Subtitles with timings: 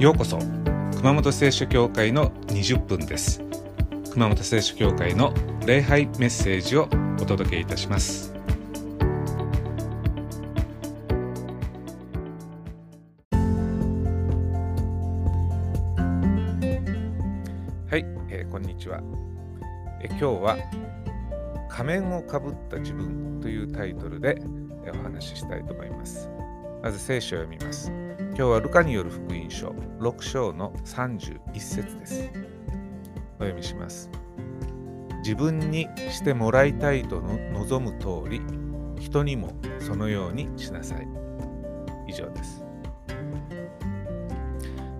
[0.00, 0.38] ようこそ
[0.96, 3.42] 熊本聖書教会の20分です。
[4.12, 5.34] 熊本聖書教会の
[5.66, 6.88] 礼拝メッセージを
[7.20, 8.32] お届けいたします。
[17.90, 19.02] はい、えー、こんにちは、
[20.00, 20.56] え、今日は
[21.68, 24.40] 仮面をかぶった自分というタイトルで
[24.94, 26.30] お話ししたいと思います。
[26.82, 28.09] まず聖書を読みます。
[28.20, 32.30] 今日はルカによる福音書6章の31節です。
[33.38, 34.10] お読みします。
[35.22, 38.42] 自分にしてもらいたいとの望む通り、
[39.02, 41.08] 人にもそのようにしなさい。
[42.06, 42.62] 以上です。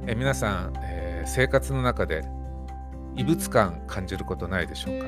[0.07, 2.25] え皆さん、えー、生活の中で
[3.17, 5.07] 異物感感じることないでしょうか、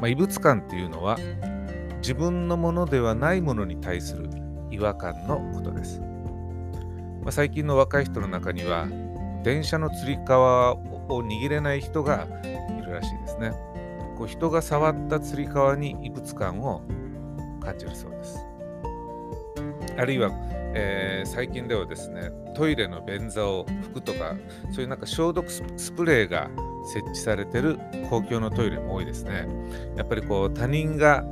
[0.00, 1.18] まあ、異物感っていうのは
[2.00, 4.30] 自分のものではないものに対する
[4.70, 6.00] 違和感のことです。
[7.28, 8.88] まあ、最近の若い人の中には
[9.42, 10.78] 電車のつり革を
[11.20, 13.52] 握れない人がいるらしいですね。
[14.16, 16.80] こう人が触ったつり革に異物感を
[17.60, 18.38] 感じるそうです。
[19.98, 20.30] あるいは、
[20.72, 24.34] えー、最近ではですねトイレの便座を拭くとか
[24.72, 26.48] そういうなんか消毒スプレーが
[26.94, 29.46] 設置されてる公共のトイレも多いですね。
[29.96, 31.26] やっぱりこう他人が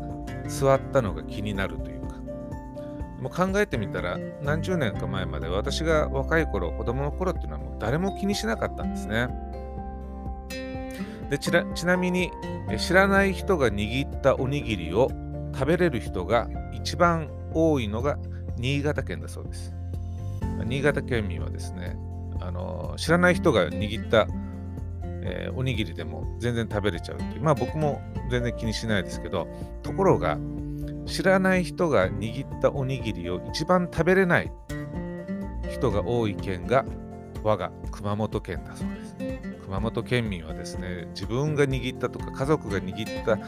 [0.47, 1.96] 座ったのが気になるという
[3.27, 9.29] もう考えてみたら何十年か前まで私が若い頃子供の頃っていうのはもう誰も気にしなかったんですね。
[11.29, 12.31] でちなみに
[12.79, 15.11] 知らない人が握ったおにぎりを
[15.53, 18.17] 食べれる人が一番多いのが
[18.59, 19.75] 新潟県だそうです。
[20.65, 21.99] 新潟県民はですね
[22.41, 24.29] あの知らない人が握った、
[25.03, 29.49] え、おにぎりでも全然食べれちゃうっていうまあ僕も全然気にしないですけど
[29.83, 30.39] ところが
[31.07, 34.53] 知らない人が握ったおにぎりを一番食べれない
[35.71, 36.85] 人が多い県が
[37.43, 39.17] 我が熊本県だそうです。
[39.63, 43.39] 熊本県民はですね、自分が握ったとか家族が握った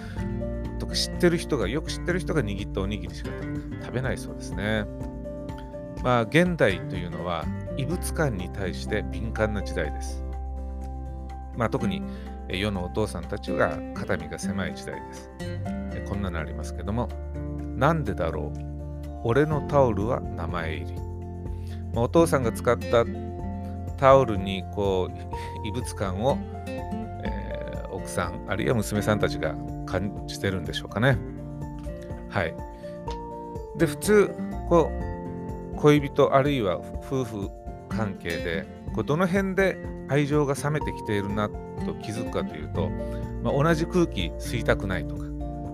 [0.79, 3.31] とか知ってる人が、よく知ってる人が握ったおにぎりしか
[3.83, 4.85] 食べないそうですね。
[6.03, 7.45] まあ現代というのは
[7.77, 10.25] 異物感に対して敏感な時代です。
[11.57, 12.03] まあ特に
[12.49, 15.31] 世のお父さんたちが肩身が狭い時代です。
[16.09, 17.09] こんなのありますけども、
[17.79, 18.59] なんでだろう？
[19.23, 20.95] 俺のタオルは名前入り。
[21.95, 23.05] まお父さんが使った
[23.97, 29.55] タオルにこう異物感を、えー、奥さんあるいは娘さんたちが
[29.87, 31.17] 感じてるんでしょうかね。
[32.29, 32.55] はい。
[33.77, 34.35] で普通
[34.69, 34.91] こ
[35.75, 37.51] う恋人あるいは夫婦
[37.89, 39.77] 関係でこうどの辺で
[40.09, 41.55] 愛情が冷めてきているなと
[42.03, 42.91] 気づくかというと、
[43.45, 45.23] まあ、同じ空気吸いたくないとか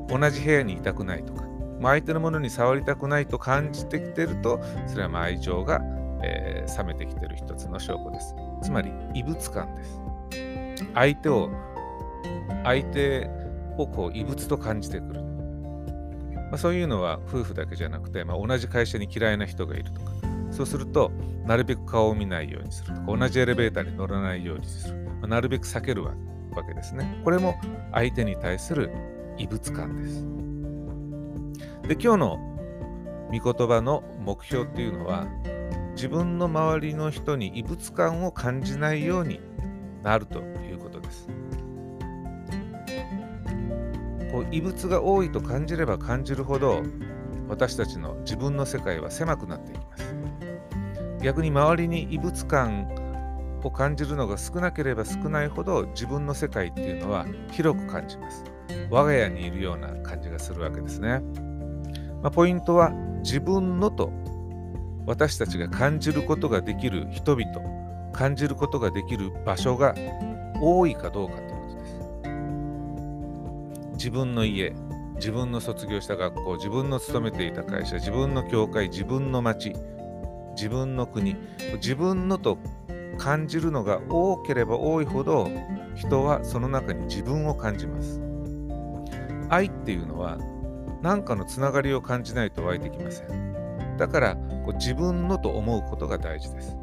[0.09, 1.44] 同じ部屋にいたくないとか
[1.89, 5.81] 相手のものに触りたくないと感じてきてると、それはま愛情が、
[6.23, 8.35] えー、冷めてきてる一つの証拠です。
[8.63, 10.01] つまり、異物感です。
[10.95, 11.51] 相手を、
[12.65, 13.31] 相手
[13.77, 15.23] をこう異物と感じてくる。
[16.51, 20.13] まあ、そういうのは夫婦だけじゃなくて、まあ、同じ会社に嫌いな人がいるとか、
[20.51, 21.11] そうすると、
[21.45, 24.95] なるべく顔を見ないようにするとか、同じエレベーターに乗らないようにする。
[24.97, 26.15] まあ、なるべく避けるわ
[26.67, 27.21] けですね。
[27.25, 27.57] これも
[27.93, 28.91] 相手に対する
[29.37, 30.54] 異物感です。
[31.87, 32.39] で今日の
[33.31, 35.27] 御言葉の目標っていうのは
[35.95, 39.41] 自分の周りの人に異物感を感じないように
[40.03, 41.29] なるということです。
[44.33, 46.83] こう異物が多いと感じれば感じるほど
[47.49, 50.17] 私たちの自分の世界は狭くなっていきます。
[51.23, 52.89] 逆に周りに異物感
[53.63, 58.43] を感じるのが少なければ少ないほど自分の世界っていうのは広く感じます。
[58.91, 61.23] 我が家にいるような感じがするわけですね。
[62.25, 62.91] まあ、ポイントは
[63.23, 64.11] 自分のと
[65.05, 67.53] 私たちが感じることができる人々、
[68.13, 69.95] 感じることができる場所が
[70.59, 72.01] 多いかどうかということです。
[73.93, 74.73] 自分の家、
[75.17, 79.75] 自分の卒業した学校、自分の勤めていた会社、自分の教会、自分の町、
[80.57, 81.37] 自分の国、
[81.75, 82.57] 自分のと
[83.19, 85.51] 感じるのが多ければ多いほど
[85.95, 88.23] 人はその中に自分を感じます。
[89.51, 90.39] 愛っていうのは
[91.05, 93.97] 何かのつながりを感じないと湧いてきません。
[93.99, 96.79] だからこう自分のと思うことが大事です。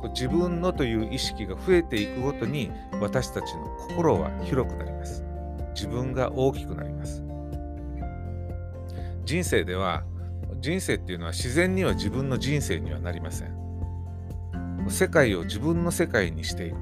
[0.00, 2.70] こう自分のという意識が増えていくごとに
[3.00, 5.24] 私たちの心は広くなります。
[5.74, 7.24] 自分が大きくなります。
[9.24, 10.04] 人生では
[10.60, 14.86] 人生っていうのは自然には自分の人生にはなりません。
[14.88, 16.76] 世界を自分の世界にしていく。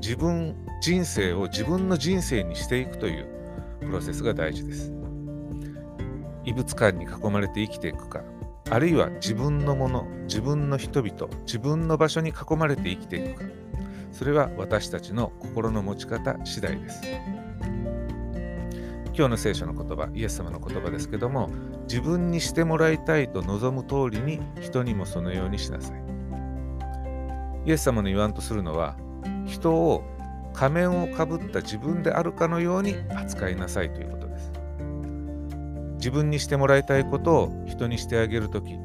[0.00, 3.26] 自分、人生を自分の人生にしていくという
[3.80, 4.95] プロセスが大事です。
[6.46, 8.22] 異物感に囲まれて生きていくか
[8.70, 13.44] あるいは自分のもの自分の人々自分の場所に囲まれて生きていくか
[14.16, 17.02] それは私たちの心の持ち方次第です。
[19.16, 21.50] 今日の聖書の言葉、イエス様の言葉ですけども、
[21.88, 26.02] 自分にしてもらいたいと望む通りに人にもそのようにしなさい。
[27.66, 28.96] イエス様の言わんとするのは、
[29.46, 30.02] 人を
[30.54, 34.25] 仮面をかぶった自分であるかのように扱いなさいということ。
[36.06, 38.78] 自分にしてもらいたいことを人にしてあげるとき、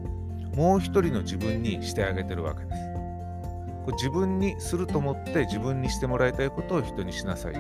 [0.56, 2.82] もう一人の自分にしてあげてるわけです
[3.86, 3.94] これ。
[3.94, 7.60] 自分にすると思って自分にしてもらいたいことを人にしなさいと。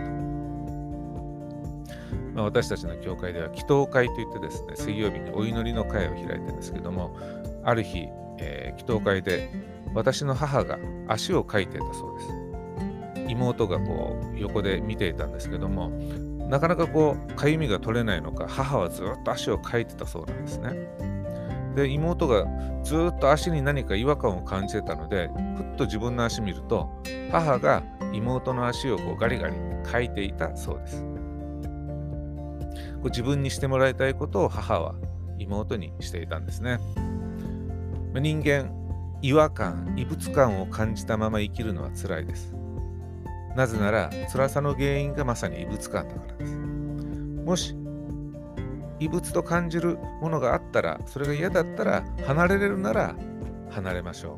[2.34, 7.16] まあ、私たちの教会では祈祷会といってですね、水曜日にお祈りの会を開いてるんですけども、
[7.64, 8.08] ある日、
[8.40, 9.48] えー、祈祷会で
[9.94, 13.30] 私の母が足をかいていたそうです。
[13.30, 15.92] 妹がこう横で見ていたんですけども、
[16.52, 20.76] なかなかこう、かゆみが取れないのか、母はずっと足をかいてたそうなんですね。
[21.76, 22.46] で妹が
[22.84, 26.90] ずっと足に何か違和感を感じてたのでふっと自分の足見ると
[27.32, 27.82] 母が
[28.12, 29.56] 妹の足をこうガリガリ
[29.90, 31.02] かいていたそうです。
[31.02, 31.08] こ
[33.04, 34.96] う自分にしてもらいたいことを母は
[35.40, 36.80] 妹にしていたんですね。
[38.14, 38.70] 人間
[39.22, 42.54] 違和感異物感を感じたまま生きるのは辛いです。
[43.56, 47.76] なぜなら辛さの原因がまさに異物感だからですもし
[49.02, 53.16] 異物と感じるものがあったら、それが嫌だったら、離れれるなら
[53.72, 54.38] 離れましょ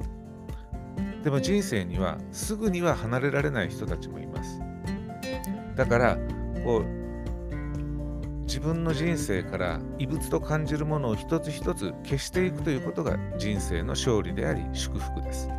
[1.22, 1.24] う。
[1.24, 4.62] でも人生にはすぐには離れられない人たちもいます。
[5.76, 6.18] だから、
[6.64, 6.84] こう、
[8.44, 15.50] 自分の人生から異物と感じるものを一つ一つ消していくということが人生の勝利であり祝福です。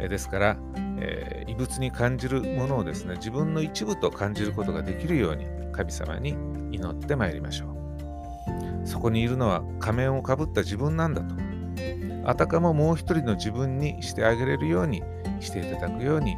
[0.00, 0.56] えですから、
[1.06, 6.30] えー、異物に感じるものをですね自分の一部と感じることができるように神様に
[6.72, 8.86] 祈ってまいりましょう。
[8.86, 11.34] そこにいるのは仮面をかぶった自分なんだと。
[12.26, 15.02] あたかももう一人の自分にしてあげれるように
[15.40, 16.36] していただくように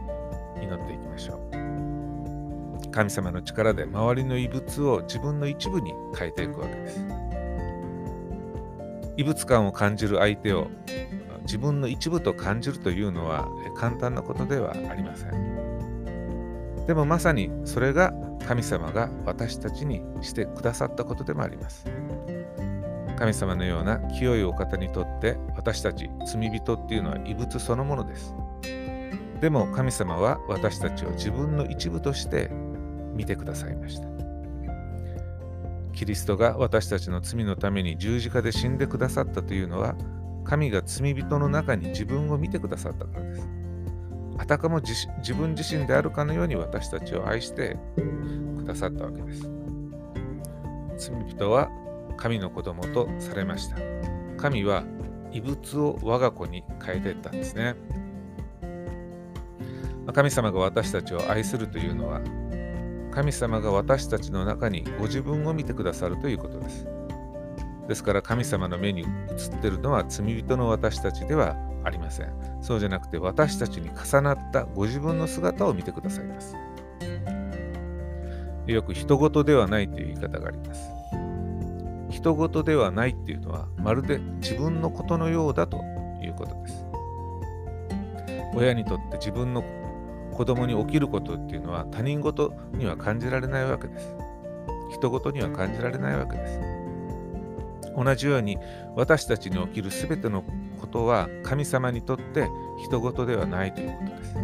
[0.61, 2.91] 祈っていきましょう。
[2.91, 7.05] 神様の力で周りの異物を自分の一部に変えていくわけです。
[9.17, 10.69] 異物感を感じる相手を
[11.43, 16.87] 自分の一部と感じるというのは簡単なことではありません。
[16.87, 18.13] でもまさにそれが
[18.47, 21.85] 神様が私たちにしてくださったことでもあります。
[23.19, 28.35] 神様のような清いお方にとって私たち罪人っていうのは異物そのものです。
[29.41, 32.51] でも神様は私たちを自分の一部として
[33.15, 34.07] 見てくださいました。
[35.93, 39.95] キリストが私たちの罪のために十字架で死んでくださったというのは
[40.45, 43.49] 神が罪人の中に自分を見てくださったからです。
[44.39, 47.77] あたかも自分自身であるかのように私たちを愛して
[48.59, 49.49] くださったわけです。
[50.99, 51.71] 罪人は
[52.17, 53.77] 神の子供とされました。
[54.37, 54.85] 神は
[55.33, 57.75] 異物を我が子に変えていったんですね。
[60.13, 62.21] 神様が私たちを愛するというのは、
[63.11, 66.87] 神様が私たちの中にご自分を見てくださるということです。
[67.89, 69.07] ですから神様の目に映っ
[69.61, 71.57] ているのは罪人の私たちでは
[71.87, 72.33] ありません。
[72.61, 76.57] そうじゃなくて私たちに重なったご自分の姿を見てくださいます。
[78.67, 80.91] よく人事ではないという言い方があります。
[82.11, 85.77] 人事ではないっていうのはまるで自分のことのようだと
[86.23, 86.85] いうことです。
[88.57, 89.63] 親にとって自分の
[90.33, 94.17] 子供に起きることっていうのは他人事には感じられないわけです。
[94.91, 96.61] 人事には感じられないわけです。
[97.95, 98.59] 同じように
[98.97, 100.43] 私たちに起きるすべての
[100.77, 104.35] ことは神様にとって人事ではないということです。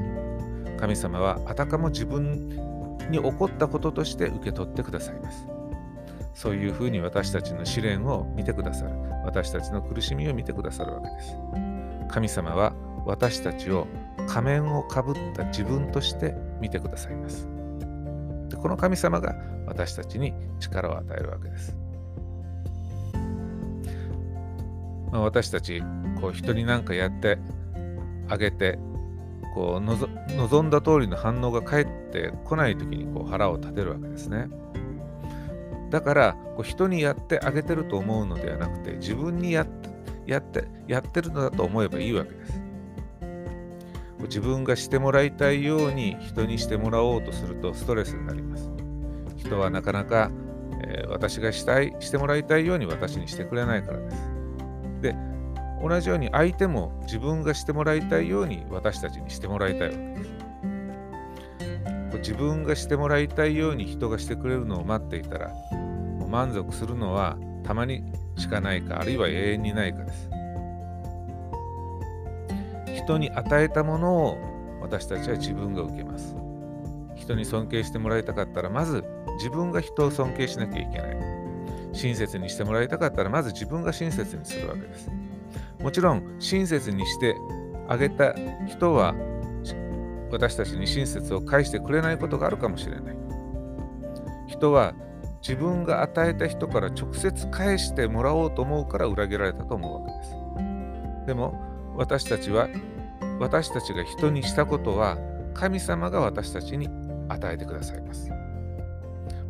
[0.78, 2.48] 神様はあたかも自分
[3.10, 5.46] に起こったこととして受け取ってくださいます。
[6.34, 8.90] そういうふうに私たちの試練を見てくださる。
[9.24, 11.36] 私たちの苦しみを見てくださるわけです。
[12.08, 12.72] 神様は
[13.04, 13.86] 私たちを
[14.28, 17.48] 仮面をかぶった自分として見てくださいます。
[18.48, 19.34] でこの神様が
[19.66, 21.81] 私たちに力を与えるわけです。
[25.12, 25.82] まあ、私たち
[26.20, 27.38] こう人に何かやって
[28.28, 28.78] あげて
[29.54, 34.48] こう望んだ通りの反応が返ってこない時にこう腹を立てるわけですね。
[35.90, 39.90] だからこう人にやってあげてると思うのではなくて自分にやって
[40.26, 42.62] やってやってるのだと思えばいいわけです。
[44.22, 48.70] 自分がしてもらいたいように人にしてもらおうとするとストレスになります。
[49.36, 50.30] 人はなかなか、
[50.82, 54.31] えー、私がしたいしてもらいたいように私にしてくれないからです。
[55.82, 60.30] で同じように相手も自分がしてもらいたいように私たちにしてもらいたいわけです。
[62.18, 65.50] 自分がしてもらいたいように人がしてくれるのを待っていたら
[66.28, 68.04] 満足するのはたまに
[68.36, 70.30] しかないかあるいは永遠にないかです。
[72.94, 76.36] 人に与えたものを私たちは自分が受けます
[77.16, 79.04] 人に尊敬してもらいたかったらまず
[79.38, 81.16] 自分が人を尊敬しなきゃいけない
[81.92, 85.10] 親切にしてもらいたかったらまず自分が親切にするわけです
[85.82, 87.36] もちろん親切にして
[87.88, 88.34] あげた
[88.66, 89.14] 人は
[90.30, 93.16] 私たちに親切を返してくれないことがあるかもしれない。
[94.46, 94.94] 人は
[95.40, 101.26] 自分が与えた人から直接返してもらおうと思うから裏切られたと思うわけです。
[101.26, 101.60] でも
[101.96, 102.68] 私たちは
[103.40, 105.18] 私たちが人にしたことは
[105.52, 106.88] 神様が私たちに
[107.28, 108.30] 与えてくださいます。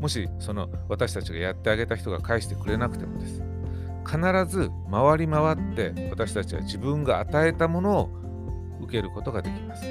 [0.01, 3.52] もしその私たちがやってあげた人が返してくれなくてもです。
[4.05, 8.11] 必ず回り回って私たちは自分が与えたものを
[8.83, 9.85] 受けることができます。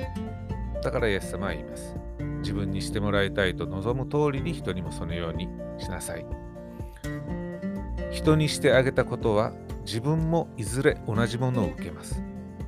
[0.84, 1.96] だからイエス様は言います。
[2.42, 6.26] 自分にしてもらいたいと望む通りに人にもそのようにしなさい。
[8.12, 9.54] 人にしてあげたことは
[9.86, 12.22] 自分もいずれ同じものを受けます。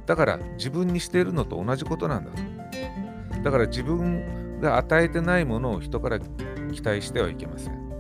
[0.06, 3.42] だから自分にしているのと同じことなんだと。
[3.42, 7.93] だから自分が与えてないものを人から期待してはいけません。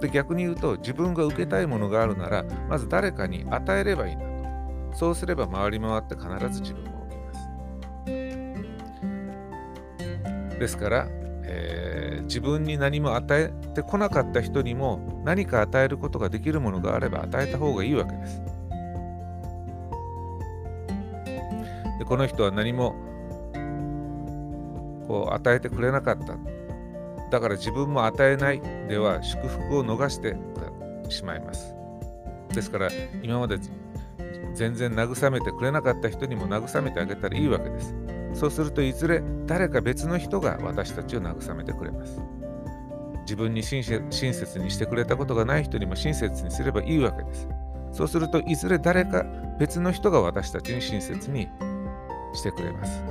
[0.00, 4.96] で逆に言うと自分が受けたいものがあるならまず誰かに与えればいいんだと。
[4.96, 7.34] そうすれば回り回って必ず自分も受けま
[10.54, 10.58] す。
[10.58, 11.08] ですから、
[11.44, 18.42] えー、自分に何も与えてこなかった人にも何か与えることができるものがあれば与えた方がいいわけです。
[21.98, 22.94] でこの人は何も
[25.06, 26.36] こう与えてくれなかった。
[27.30, 30.36] だから自分も与えないでは祝福を逃して
[31.08, 31.74] しまいます。
[32.54, 32.88] ですから
[33.22, 33.58] 今まで
[34.54, 37.94] 全然慰めてくれなかった人にも慰めてあげたらいいわけです。
[38.34, 42.20] そうするといずれ誰か別の人が私たちを慰めてくれます。
[43.20, 47.48] 自分に親切にしてくれたことがない人にも親切にすればいいわけです。
[47.92, 49.24] そうするといずれ誰か
[49.58, 51.48] 別の人が私たちに親切に
[52.32, 53.02] してくれます。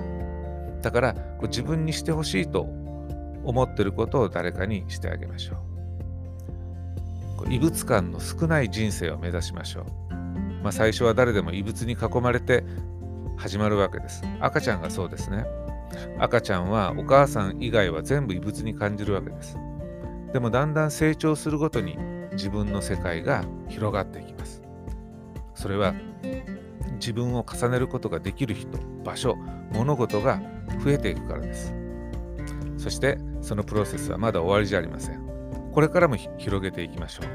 [0.82, 2.68] だからこう自分にしてほしいと
[3.48, 7.54] 思ってることを誰かにしてあげましょう。
[7.54, 10.14] 異物感の少ない人生を目指しましょう、
[10.64, 12.66] まあ、最初は誰でも異物に囲まれて
[13.38, 14.22] 始まるわけです。
[14.42, 15.46] 赤ちゃんがそうですね。
[16.20, 19.58] 赤ちゃんはお母さん以外は全部異物に感じるわけです。
[20.34, 21.98] でもだんだん成長するごとに
[22.34, 24.62] 自分の世界が広がっていきます。
[25.56, 25.94] それは
[27.00, 29.36] 自分を重ねることができる人場所
[29.72, 30.42] 物事が
[30.84, 31.87] 増えていくからです。
[32.88, 35.22] そしてそのプロセスはまだ終わりじゃありません。
[35.74, 37.26] これからも広げていきましょう。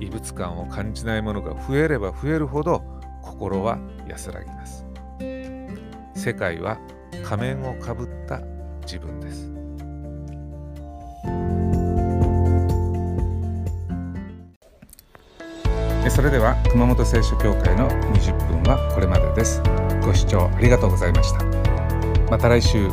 [0.00, 2.82] 異物感を感じないものが増えれば増えるほど
[3.22, 4.86] 心は安らぎます。
[6.14, 6.78] 世界は
[7.22, 8.40] 仮面をかぶった
[8.80, 9.52] 自分です。
[16.08, 19.62] それでは熊本聖書協会の20分はこれまでです。
[20.02, 21.44] ご視聴ありがとうございました。
[22.30, 22.88] また来週。